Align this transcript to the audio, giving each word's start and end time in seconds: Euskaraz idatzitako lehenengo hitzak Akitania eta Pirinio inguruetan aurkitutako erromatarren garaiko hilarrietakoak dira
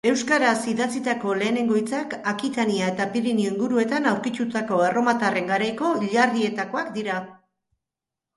Euskaraz 0.09 0.59
idatzitako 0.69 1.33
lehenengo 1.41 1.75
hitzak 1.79 2.15
Akitania 2.31 2.87
eta 2.93 3.07
Pirinio 3.17 3.51
inguruetan 3.51 4.09
aurkitutako 4.13 4.81
erromatarren 4.89 5.53
garaiko 5.53 5.93
hilarrietakoak 6.07 6.91
dira 6.99 7.21